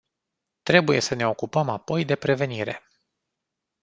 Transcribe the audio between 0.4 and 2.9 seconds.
Trebuie să ne ocupăm apoi de prevenire.